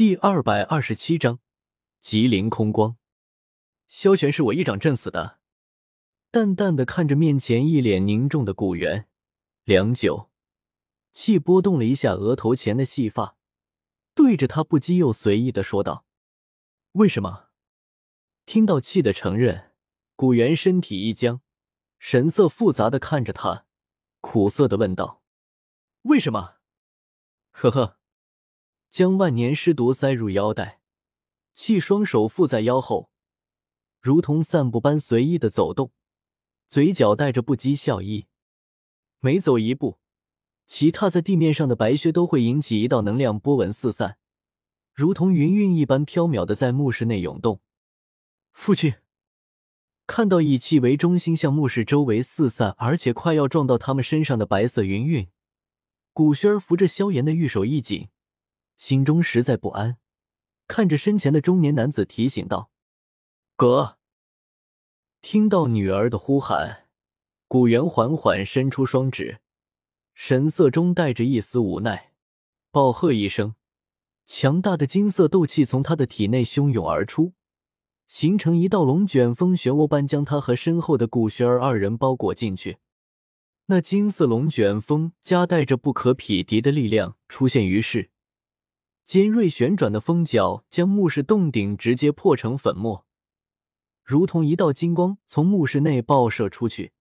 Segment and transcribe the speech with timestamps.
[0.00, 1.40] 第二百二十七章，
[2.00, 2.96] 吉林空光。
[3.86, 5.40] 萧玄是我一掌震死的。
[6.30, 9.10] 淡淡的看着面前一脸凝重的古元，
[9.64, 10.30] 良久，
[11.12, 13.36] 气拨动了一下额头前的细发，
[14.14, 16.06] 对着他不羁又随意的说道
[16.92, 17.50] ：“为什么？”
[18.46, 19.74] 听到气的承认，
[20.16, 21.42] 古元身体一僵，
[21.98, 23.66] 神色复杂的看着他，
[24.22, 25.22] 苦涩的问道
[26.08, 26.54] ：“为什么？”
[27.52, 27.99] 呵呵。
[28.90, 30.80] 将万年尸毒塞入腰带，
[31.54, 33.12] 气双手负在腰后，
[34.00, 35.92] 如同散步般随意的走动，
[36.66, 38.26] 嘴角带着不羁笑意。
[39.20, 40.00] 每走一步，
[40.66, 44.18] 其踏在地面上的白靴都会引起一道能量波纹四散，
[44.92, 47.60] 如同云韵一般飘渺的在墓室内涌动。
[48.52, 48.94] 父亲
[50.08, 55.28] 看到以气为中心向墓室周围四散，而且快要撞到他们身上的白色云韵，
[56.12, 58.08] 古轩儿扶着萧炎的玉手一紧。
[58.80, 59.98] 心中实在不安，
[60.66, 62.70] 看着身前的中年男子，提醒道
[63.54, 63.98] ：“哥。”
[65.20, 66.88] 听到女儿的呼喊，
[67.46, 69.40] 古元缓缓伸出双指，
[70.14, 72.14] 神色中带着一丝无奈，
[72.70, 73.54] 暴喝一声，
[74.24, 77.34] 强大的金色斗气从他的体内汹涌而出，
[78.08, 82.78] 形成一道龙卷风漩涡般，将他和身后的古轩儿二人包裹进去。
[83.66, 88.08] 那金色龙卷风夹带着不可匹敌的力量出现于世。
[89.10, 93.04] 尖锐旋转的风角将墓室洞顶直接破成粉末，
[94.04, 96.92] 如同一道金光从墓室内爆射出去，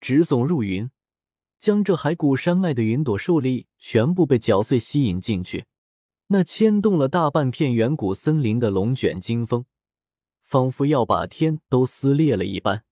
[0.00, 0.90] 直耸入云，
[1.60, 5.66] 将这骸骨山脉的云朵受力全部被搅碎吸引进去。
[6.26, 9.66] 那牵动了大半片远古森林的龙卷金风，
[10.42, 12.82] 仿佛要把天都撕裂了一般。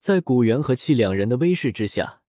[0.00, 2.22] 在古猿和气两人的威势之下，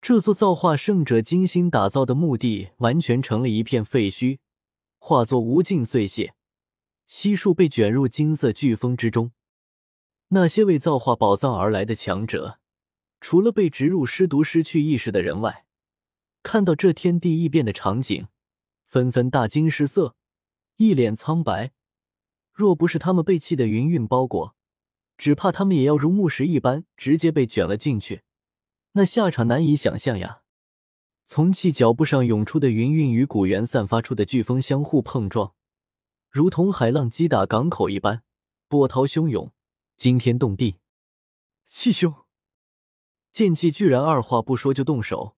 [0.00, 4.38] 这座造化圣者精心打造的墓地完全成了一片废墟。
[5.04, 6.36] 化作无尽碎屑，
[7.06, 9.32] 悉数被卷入金色飓风之中。
[10.28, 12.60] 那些为造化宝藏而来的强者，
[13.20, 15.66] 除了被植入尸毒、失去意识的人外，
[16.44, 18.28] 看到这天地异变的场景，
[18.86, 20.14] 纷纷大惊失色，
[20.76, 21.72] 一脸苍白。
[22.52, 24.54] 若不是他们被气的云云包裹，
[25.18, 28.22] 只怕他们也要如木石一般，直接被卷了进去。
[28.92, 30.41] 那下场难以想象呀！
[31.24, 35.54] 从气脚步上涌出的云韵与古元散发出的飓风相互碰撞，
[36.28, 38.22] 如同海浪击打港口一般，
[38.68, 39.52] 波涛汹涌，
[39.96, 40.78] 惊天动地。
[41.66, 42.12] 气兄，
[43.32, 45.36] 剑气居然二话不说就动手。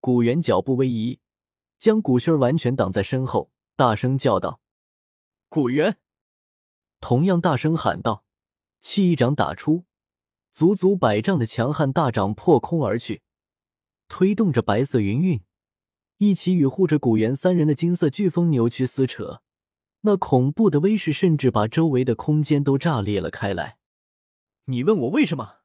[0.00, 1.18] 古元脚步微移，
[1.78, 4.60] 将古轩完全挡在身后，大声叫道
[5.48, 5.98] ：“古元！”
[7.00, 8.24] 同样大声喊道
[8.80, 9.84] ：“气一掌打出，
[10.52, 13.22] 足足百丈的强悍大掌破空而去。”
[14.08, 15.42] 推动着白色云韵，
[16.18, 19.42] 一起与护着古元三人的金色飓风扭曲撕扯，
[20.02, 23.78] 那恐怖的威势甚至把周围的空间都炸裂了开来。
[24.66, 25.56] 你问我为什么？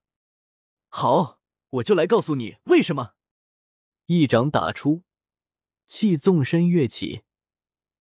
[0.89, 1.39] 好，
[1.69, 3.13] 我就来告诉你为什么。
[4.07, 5.03] 一掌打出，
[5.85, 7.21] 气纵身跃起，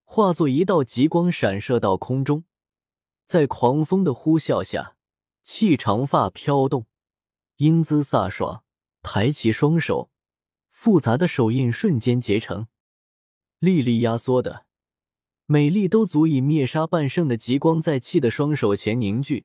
[0.05, 2.45] 化作一道极光闪射到空中，
[3.27, 4.97] 在狂风的呼啸下，
[5.43, 6.87] 气长发飘动，
[7.57, 8.65] 英姿飒爽，
[9.03, 10.11] 抬起双手。
[10.81, 12.69] 复杂的手印瞬间结成，
[13.59, 14.65] 粒粒压缩的，
[15.45, 19.45] 每粒都足以灭杀半圣的极光，在气的双手前凝聚，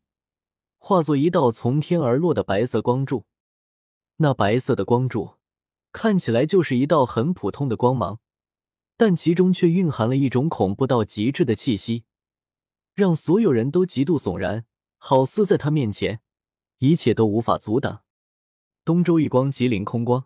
[0.78, 3.26] 化作一道从天而落的白色光柱。
[4.18, 5.38] 那白色的光柱
[5.92, 8.20] 看起来就是一道很普通的光芒，
[8.96, 12.04] 但其中却蕴含了一种恐怖到极致的气息，
[12.94, 14.68] 让所有人都极度悚然，
[15.00, 16.22] 好似在他面前，
[16.78, 18.04] 一切都无法阻挡。
[18.86, 20.26] 东周一光，吉林空光。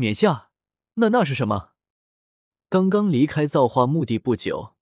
[0.00, 0.50] 冕下，
[0.94, 1.70] 那那是什么？
[2.68, 4.74] 刚刚离开造化墓地不久，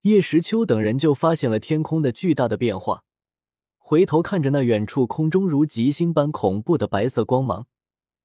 [0.00, 3.04] 叶时秋等人就发现了天空的巨大的变化。
[3.76, 7.66] 回头看着那远处空中如极星般恐怖的白色光芒，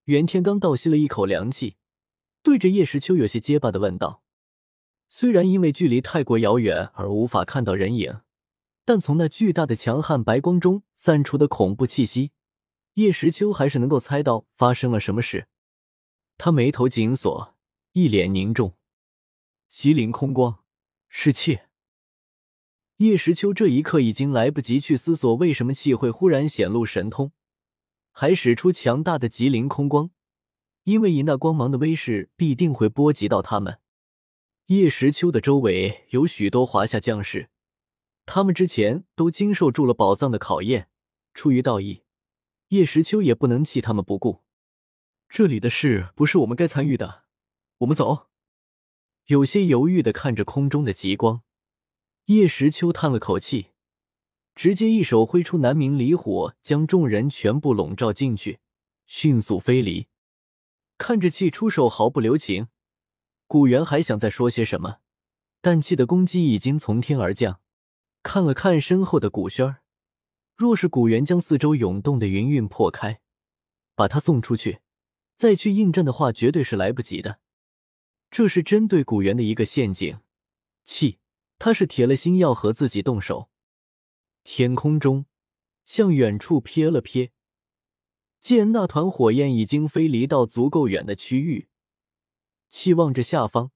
[0.05, 1.75] 袁天罡倒吸了一口凉气，
[2.41, 4.23] 对着叶时秋有些结巴的问道
[5.09, 8.21] ：“虽然因为距离太过遥远而无法看到人影，
[8.85, 12.31] 但从那巨大的强悍白光中散出的恐怖气息，
[12.93, 15.47] 叶时秋还是能够猜到发生了什么事。”
[16.43, 17.55] 他眉头紧锁，
[17.91, 18.75] 一脸凝重。
[19.69, 20.63] 麒麟空光，
[21.07, 21.59] 是气。
[22.97, 27.31] 叶时秋这一刻已经来不及去思索为什么气会忽然显露神通，
[28.11, 30.09] 还使出强大的吉林空光，
[30.85, 33.79] 因为以那光芒的威势，必定会波及到他们。
[34.65, 37.51] 叶时秋的周围有许多华夏将士，
[38.25, 40.89] 他们之前都经受住了宝藏的考验，
[41.35, 42.01] 出于道义，
[42.69, 44.41] 叶时秋也不能弃他们不顾。
[45.33, 47.23] 这里的事不是我们该参与的，
[47.77, 48.27] 我们走。
[49.27, 51.41] 有些犹豫的看着空中的极光。
[52.25, 53.67] 叶时秋叹了口气，
[54.55, 58.59] 直接一手挥出南明离火，将众人全部笼罩进去，
[59.07, 60.09] 迅速飞离。
[60.97, 62.67] 看着气出手毫不留情，
[63.47, 64.97] 古元还想再说些什么，
[65.61, 67.61] 但气的攻击已经从天而降。
[68.21, 69.77] 看了看身后的古轩，
[70.57, 73.21] 若是古元将四周涌动的云云破开，
[73.95, 74.81] 把他送出去，
[75.41, 77.39] 再去应战的话，绝对是来不及的。
[78.29, 80.19] 这是针对古元的一个陷阱。
[80.83, 81.17] 气，
[81.57, 83.49] 他是铁了心要和自己动手。
[84.43, 85.25] 天空中，
[85.83, 87.31] 向远处瞥了瞥。
[88.39, 91.69] 见那团火焰已经飞离到足够远的区域，
[92.69, 93.71] 气望着下方，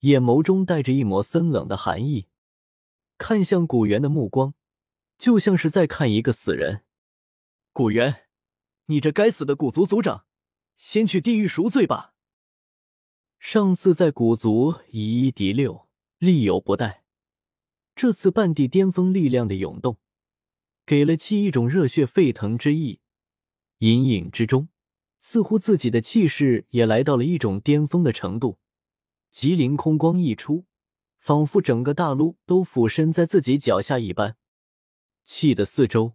[0.00, 2.26] 眼眸中带着一抹森冷的寒意，
[3.18, 4.54] 看向古元的目光，
[5.16, 6.82] 就像是在看一个死人。
[7.72, 8.26] 古元，
[8.86, 10.26] 你这该死的古族族长，
[10.76, 12.14] 先去地狱赎罪吧！
[13.38, 15.88] 上次在古族以一敌六，
[16.18, 17.02] 力有不逮，
[17.94, 19.98] 这次半地巅峰力量的涌动，
[20.84, 23.00] 给了气一种热血沸腾之意。
[23.78, 24.68] 隐隐之中，
[25.18, 28.58] 似乎自己的气势也来到了一种巅峰的程度。
[29.30, 30.64] 吉林空光一出，
[31.18, 34.36] 仿佛整个大陆都俯身在自己脚下一般。
[35.24, 36.14] 气的四周，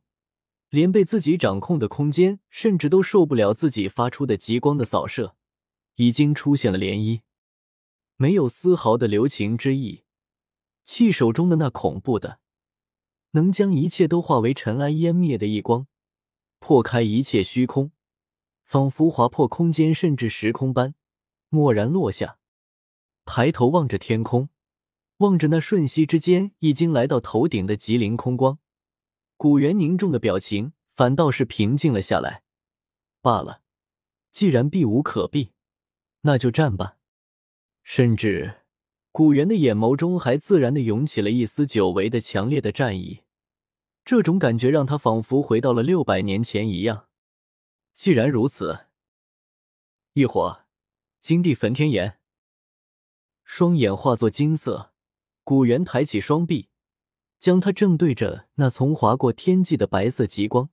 [0.71, 5.35] 连被自己掌控的空间，甚至都受不了自己发出的极光的扫射，
[5.95, 7.21] 已经出现了涟漪，
[8.15, 10.05] 没有丝毫的留情之意。
[10.85, 12.39] 气手中的那恐怖的，
[13.31, 15.87] 能将一切都化为尘埃湮灭的一光。
[16.59, 17.91] 破开一切虚空，
[18.63, 20.95] 仿佛划破空间甚至时空般，
[21.49, 22.37] 蓦然落下。
[23.25, 24.47] 抬头望着天空，
[25.17, 28.57] 望着那瞬息之间已经来到头顶的极灵空光，
[29.41, 32.43] 古元凝重的表情反倒是平静了下来。
[33.21, 33.63] 罢了，
[34.31, 35.53] 既然避无可避，
[36.21, 36.99] 那就战吧。
[37.81, 38.61] 甚至，
[39.11, 43.23] 古元的眼眸中还自然的涌起了一丝久违的强烈的战意。
[44.05, 47.07] 这种感觉让他仿佛回到了六百年前一样。
[47.95, 48.85] 既然如此，
[50.13, 50.65] 一火，
[51.19, 52.19] 金地焚天炎，
[53.43, 54.93] 双眼化作金色，
[55.43, 56.69] 古元抬起双臂，
[57.41, 60.69] 将他正对着那从划过天际的白色极光，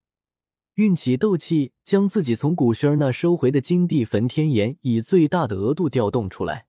[0.74, 6.66] 运起斗气，将自己从古轩儿那收回的金地焚天炎以最大的额度调动出来。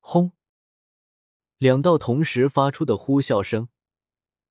[0.00, 0.32] 轰！
[1.58, 3.68] 两道同时发出的呼啸声。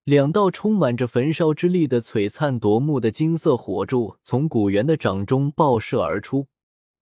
[0.05, 6.47] 两道充满着焚烧之力的璀璨夺目的金色火柱从古元的掌中爆射而出，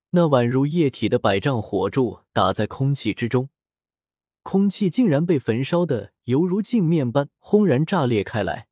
[0.09, 3.49] 那宛如液体的百丈火柱打在空气之中，
[4.41, 8.67] 空气竟然被焚烧的犹如镜面般轰然炸裂开来，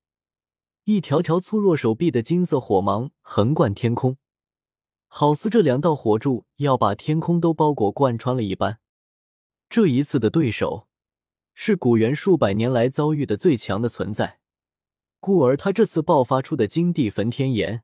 [0.83, 4.18] 一条条粗若手臂的金色火芒横贯天空，
[5.07, 8.77] 好似这两道火柱要把天空都包裹贯穿了一般。
[9.71, 10.88] 这一次的对手。
[11.59, 14.38] 是古猿数百年来遭遇的最强的存在，
[15.19, 17.83] 故而他这次爆发出的金地焚天炎，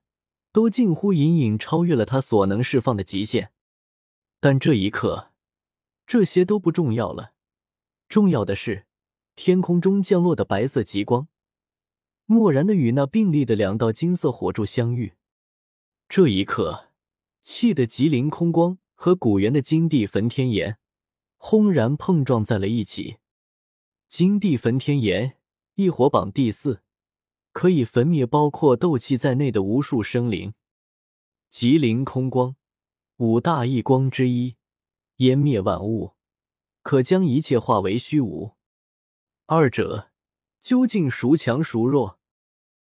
[0.52, 3.50] 都近乎隐隐超越了他所能释放的极限。
[4.38, 5.32] 但这一刻，
[6.06, 7.32] 这些都不重要了，
[8.08, 8.86] 重要的是
[9.36, 11.28] 天空中降落的白色极光，
[12.24, 15.14] 漠然的与那并立的两道金色火柱相遇。
[16.08, 16.90] 这一刻，
[17.42, 20.78] 气的极灵空光和古元的金地焚天炎，
[21.36, 23.16] 轰然碰撞在了一起。
[24.08, 25.36] 金地焚天炎，
[25.74, 26.82] 异火榜第四，
[27.52, 30.54] 可以焚灭包括斗气在内的无数生灵。
[31.50, 32.54] 极灵空光，
[33.16, 34.54] 五大异光之一，
[35.16, 36.12] 湮灭万物，
[36.82, 38.52] 可将一切化为虚无。
[39.46, 40.10] 二者
[40.62, 42.18] 究竟孰强孰弱？